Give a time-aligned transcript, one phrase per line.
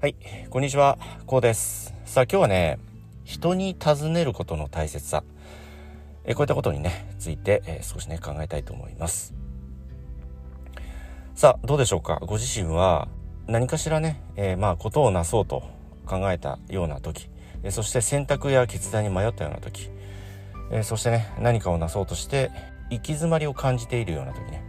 [0.00, 0.16] はい、
[0.48, 1.94] こんにちは、こうです。
[2.04, 2.78] さあ今日はね、
[3.24, 5.22] 人に尋ねることの大切さ、
[6.24, 9.34] えこういったことにね、ついて、え少しね、考えたいと思います。
[11.36, 12.20] さあ、どうでしょうか？
[12.24, 13.08] ご自身は
[13.46, 15.62] 何かしらね、えー、まあ、ことをなそうと
[16.06, 17.28] 考えたような時、
[17.62, 19.90] えそして選択や決断に迷ったような時、
[20.72, 22.50] えそしてね、何かをなそうとして
[22.90, 24.64] 行き詰まりを感じているような時ね、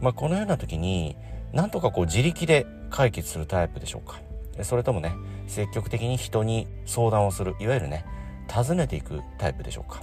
[0.00, 1.16] まあ、このような時に、
[1.52, 4.20] なんとかこう自力で解決するタイプでしょうか。
[4.62, 5.14] それともね
[5.46, 8.04] 積極的に人に相談をするいわゆるね
[8.48, 10.02] 尋ねていくタイプでしょうか。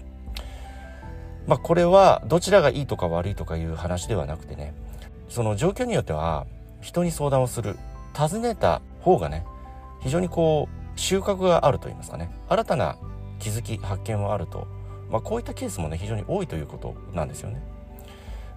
[1.48, 4.74] まあこれはどちらがいいとか悪いとかいう話ではなくてね
[5.30, 6.46] その状況によっては
[6.82, 7.78] 人に相談をする
[8.14, 9.46] 尋ねた方がね
[10.02, 12.30] 非常にこう収穫があると言いますかね。
[12.48, 12.98] 新たな
[13.40, 14.68] 気づき発見はあると、
[15.10, 17.62] まあ、こういったケースもね非常に多いということなんですよね。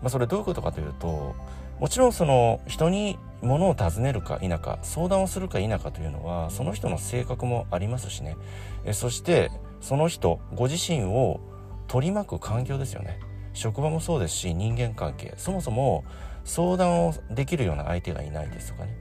[0.06, 1.34] まあ、それどういうことかというと
[1.80, 8.36] もちろんその人に物を尋ねるか否か相談をするか否かというのはその人の性格もありますしね。
[8.84, 11.40] えそしてその人ご自身を
[11.88, 13.18] 取り巻く環境ですよね。
[13.52, 15.34] 職場もそうですし人間関係。
[15.38, 16.04] そもそも
[16.44, 18.96] 相談をできるような相手がいないですとかね、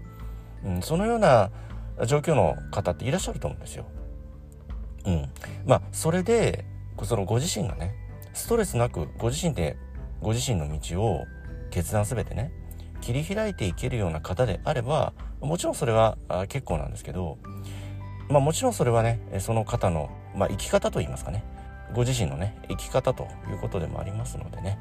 [0.65, 1.51] うん、そのような
[2.07, 3.85] 状況の方っていらっしゃると思うんですよ。
[5.05, 5.29] うん、
[5.67, 6.65] まあそれで
[7.03, 7.93] そのご自身がね
[8.33, 9.77] ストレスなくご自身で
[10.21, 11.25] ご自身の道を
[11.71, 12.51] 決断すべてね
[13.01, 16.17] 切り開いていけるような方であればもちろんそれは
[16.49, 17.37] 結構なんですけど、
[18.29, 21.43] まあ、もちろんそれはねその方の、まあ、生き方といいますかね
[21.93, 24.79] ご自身のね生き方ということでもありますのでね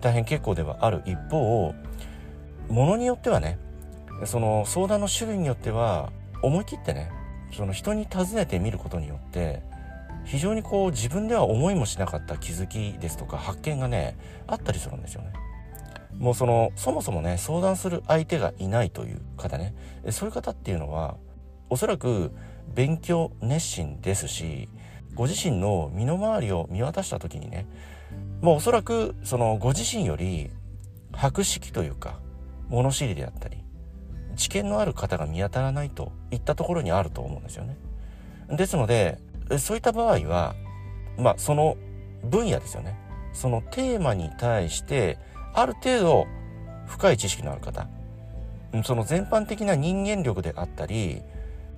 [0.00, 1.74] 大変結構ではある一方
[2.68, 3.58] ものによってはね
[4.24, 7.10] その相談の種類によっては思い切ってね
[7.52, 9.62] その人に尋ねてみることによって
[10.24, 15.32] 非常にこう自分では思いもしなかった気づきですとか発見がねあったりするんですよね。
[16.18, 19.74] もうそのそもそもね相談する相手がいないという方ね
[20.10, 21.16] そういう方っていうのは
[21.70, 22.32] おそらく
[22.74, 24.68] 勉強熱心ですし
[25.14, 27.66] ご自身の身の回りを見渡した時にね
[28.42, 30.50] もうおそらくそのご自身より
[31.12, 32.20] 博識というか
[32.68, 33.58] 物知りであったり
[34.36, 37.76] 知見のある方が見当たらないといったところにあると思うんですよね。
[38.48, 39.18] ですので
[39.58, 40.54] そういった場合は
[41.18, 41.76] まあその
[42.24, 42.96] 分野ですよね
[43.32, 45.18] そのテーマに対して
[45.54, 46.26] ある程度
[46.86, 47.86] 深い知識のある方
[48.84, 51.22] その全般的な人間力であったり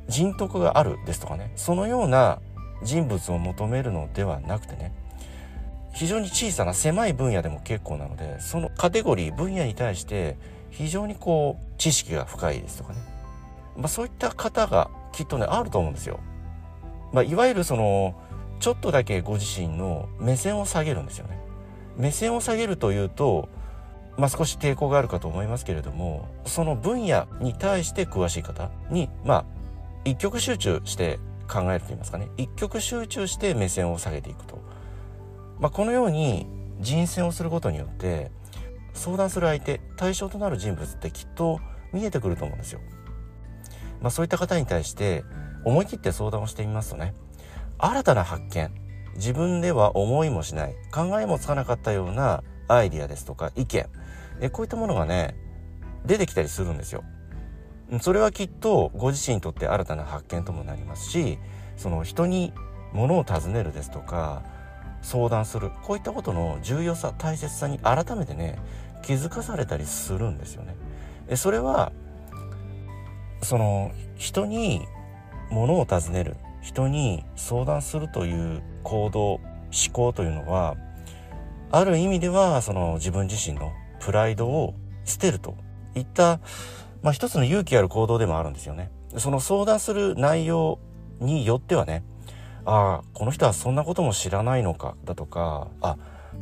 [0.09, 2.39] 人徳があるですとかねそのような
[2.83, 4.93] 人物を求めるのではなくてね
[5.95, 10.37] 非常に小さな狭い分野でも結構なのでそのカテゴリー分野に対して
[10.71, 12.99] 非常にこう知識が深いですとかね、
[13.77, 16.21] まあ、そういった方がきっとねあると思うんですよ。
[17.13, 18.15] まあ、いわゆるその
[18.61, 21.39] ちょっとだけご自身の目線を下げるんですよね。
[21.97, 23.49] 目線を下げるというと
[24.17, 29.45] まあ、少し抵抗があるかと思いますけれどもその分野に対して詳しい方にまあ
[30.05, 31.19] 一極集中して
[31.49, 34.59] 考えると言いますかね一極集中して目線を下げていくと、
[35.61, 36.47] まあ、このように
[36.81, 38.31] 人選をすることによって
[38.95, 41.61] 相談する相手対象となる人物ってきっと
[41.93, 42.81] 見えてくると思うんですよ。
[44.01, 45.25] まあ、そういった方に対して
[45.65, 47.15] 思い切って相談をしてみますとね
[47.79, 48.71] 新たな発見
[49.17, 53.87] 自分では思いもしない考えもつかなかったようなアイディアですとか意見
[54.41, 55.37] えこういったものがね
[56.05, 57.05] 出てきたりするんですよ。
[58.01, 61.39] それはきっとご自身にとって新たな発見ともなりますし
[61.77, 62.55] その人に
[62.95, 64.43] 物を尋ねるですとか
[65.03, 68.59] 相談するこういったことの重要さ大切さに改めてね
[69.03, 70.75] 気づかされたりするんですよね。
[71.37, 71.93] それは
[73.43, 74.87] その人に
[75.53, 79.43] 物を尋ねる人に相談するという行動思
[79.93, 80.77] 考というのは
[81.71, 84.75] ある意味ではその自分自身のプライドを
[85.05, 85.57] 捨てると
[85.95, 86.41] いった、
[87.03, 88.91] まあ、一つの勇気ある行動でもあるんですよね。
[89.17, 90.79] その相談する内容
[91.21, 92.03] によってはね、
[92.65, 95.97] ああ、この人はそんなことも知らないのかだとか、あ、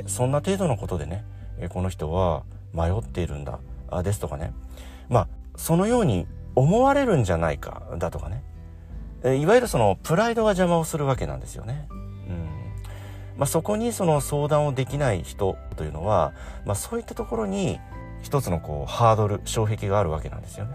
[0.07, 1.23] そんな程度のことでね、
[1.69, 2.43] この人は
[2.73, 3.59] 迷っているんだ、
[4.03, 4.53] ですとかね。
[5.09, 8.43] まあ、そのように思われるんじゃないかだとかね。
[9.23, 11.87] いわゆるそのプライドが邪魔をするわけなんですよね。
[11.91, 12.47] うん
[13.37, 16.33] まあ、そこにその相談をできない人というのは、
[16.65, 17.79] まあ、そういったところに
[18.21, 20.71] 一つのこうハードル障壁があるわけなんですよね。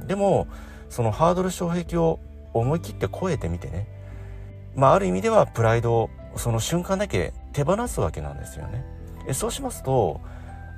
[0.00, 0.46] うん、でも
[0.90, 2.18] そのハードル障壁を
[2.52, 3.86] 思い切って超えてみてね、
[4.74, 8.84] まあ、ある意味ではプライドをその瞬間だけ手放すわけなんですよね。
[9.26, 10.20] えそうしますと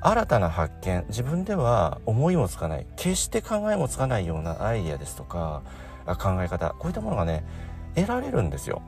[0.02, 5.62] 新たな発見自分では思いもつかない決して考えもつかないようなアイディアですとか
[6.06, 7.44] 考え方こういったものがね
[7.94, 8.82] 得られるんですよ。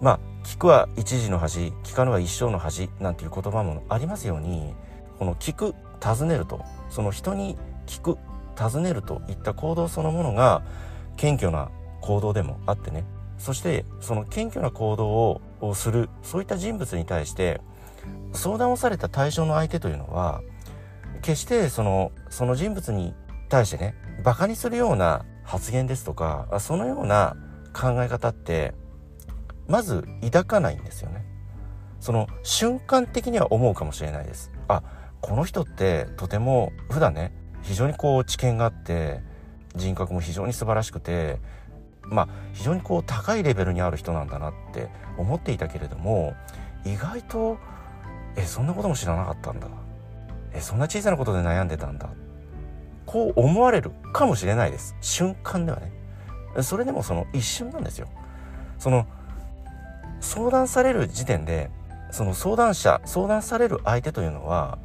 [0.00, 4.74] まあ聞くは一時の恥聞かぬは一生の恥なんていう言葉もありますように
[5.18, 7.56] この聞く尋ねるとその人に
[7.86, 8.18] 聞く
[8.56, 10.62] 尋ねるといった行動そのものが
[11.16, 13.04] 謙虚な行動でもあってね
[13.38, 17.60] そしてその謙虚な行動をするそういった人物に対して
[18.32, 20.42] 相談をされた対象の相手というのは
[21.22, 23.14] 決してそのその人物に
[23.48, 27.36] 対してねバカにするような発言ですとかそのような
[27.72, 28.74] 考え方って
[29.68, 31.24] まず抱かないんですよね。
[32.00, 34.52] その瞬間的には思うかもしれないです。
[34.68, 34.82] あ
[35.20, 37.32] この人ってとても普段ね
[37.62, 39.22] 非常にこう知見があって
[39.74, 41.38] 人格も非常に素晴らしくて
[42.02, 46.34] まあ非常にこう高いレベルにある人なんだなって思っていたけれども
[46.84, 47.58] 意外と
[48.36, 49.66] えそんなことも知らなかったんだ
[50.52, 52.10] えそんな小さなことで悩んでたんだ
[53.14, 54.96] こう思われるかもしれないです。
[55.00, 55.92] 瞬間ではね。
[56.62, 58.08] それでもその一瞬なんですよ。
[58.80, 59.06] その
[60.18, 61.70] 相談される時点で
[62.10, 64.78] その相談者相談される相手というのは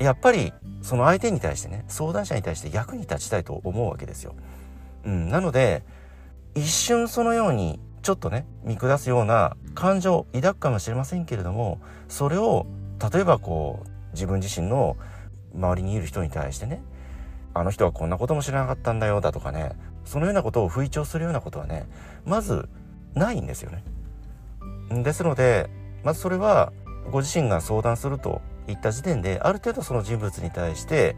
[0.00, 0.52] やっぱり
[0.82, 4.34] その相手に対してね相談者に対して役に立ちたいと思うわけですよ。
[5.06, 5.82] うん、なので
[6.54, 12.66] 一瞬そのようにちょっとね見下すような感情を抱くかもしれませんけれどもそれを
[13.10, 14.98] 例えばこう自分自身の
[15.54, 16.82] 周りにいる人に対してね
[17.54, 19.72] あの人はこんなことも知らなかったんだよだとかね
[20.04, 21.86] そのようなことを吹聴するようなことはね
[22.24, 22.68] まず
[23.14, 23.84] ないんですよね。
[25.02, 25.68] ですので
[26.02, 26.72] まずそれは
[27.10, 31.16] ご自身が相談するといった時点である程度その人物に対して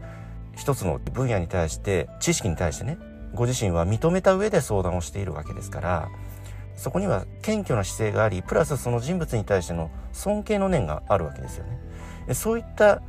[0.55, 2.97] 一つの分野に対して知識に対してね
[3.33, 6.09] ご自身は認めた上で相談をしているわけですから
[6.75, 12.33] そこには謙虚な姿勢がありプラスその人物に対しての尊敬の念があるわけですよね。
[12.33, 13.01] そういった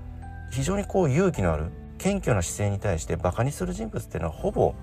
[0.51, 4.75] 非常にこう勇気のある謙虚な姿勢に対してバカにする人物っていうのはほぼ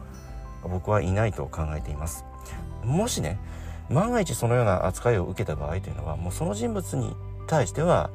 [0.63, 2.25] 僕はいないと考えています。
[2.83, 3.39] もしね
[3.89, 7.15] 万が一そのような扱いを受けた場合というのはもうその人物に
[7.47, 8.09] 対しては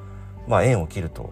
[0.47, 1.31] まあ縁を切ると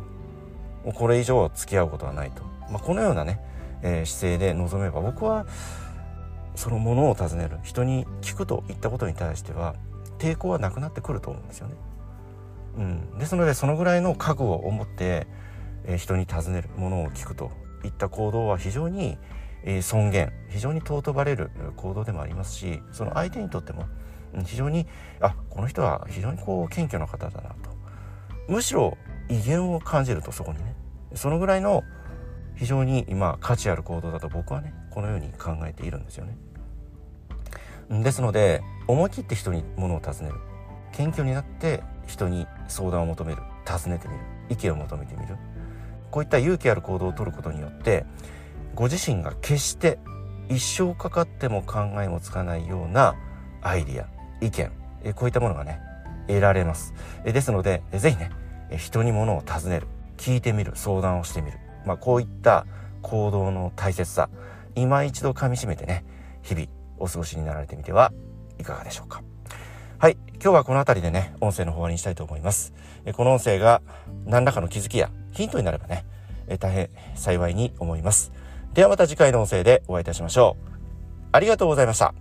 [0.95, 3.41] これ以上付き合うことはないと、まあ、このようなね、
[3.83, 5.47] えー、姿勢で臨めば僕は
[6.55, 9.75] そのものを尋ねる人に聞くといったことに対しては
[10.19, 11.75] 抵抗はなくなってくると思うんですよね。
[12.79, 15.27] うん、ですのでそのぐらいの覚悟を持って、
[15.87, 17.51] え、人に尋ねるものを聞くと
[17.85, 19.19] いった行動は非常に、
[19.65, 23.87] え、尊厳非常に尊ばれる行動でもありますしその相手にとっても
[24.45, 24.87] 非常に
[25.21, 27.71] あこの人は非常にこう謙虚な方だなと。
[28.49, 28.97] むしろ
[29.29, 30.75] 威厳を感じるとそこにね。
[31.15, 31.83] そのぐらいの
[32.55, 36.37] 非常に今価値ある行動だと僕はねこのように考えているんですよね。
[38.03, 40.35] ですので思い切って人にものを尋ねる。
[40.93, 43.43] 謙虚になって人に相談を求める。
[43.65, 44.21] 尋ねてみる。
[44.49, 45.37] 意見を求めてみる。
[46.11, 48.05] こういった勇気ある行動をとることによって
[48.75, 49.99] ご自身が決して
[50.49, 53.17] 一生かかっても考えもつかないような
[53.63, 54.07] アイディア
[54.45, 54.71] 意見
[55.15, 55.81] こういったものがね
[56.29, 56.95] 得られます。
[57.25, 58.31] ですので是非ね
[58.77, 59.87] 人にものを尋ねる
[60.17, 62.67] 聞いてみる相談をしてみる、まあ、こういった
[63.03, 64.29] 行動の大切さ
[64.75, 66.05] 今一度かみしめてね
[66.43, 66.67] 日々
[66.99, 68.13] お過ごしになられてみては
[68.59, 69.23] いかがでしょうか。
[69.99, 72.75] はい今日はこの辺りでね音声の終わりにしたいと思います。
[73.15, 73.83] この音声が
[74.27, 76.05] 何らかの気づきやヒントになればね
[76.49, 78.33] え大変幸いに思います。
[78.75, 80.77] ではまた次回の音声でお会いいたしましょう。
[81.33, 82.15] ありがとうございました。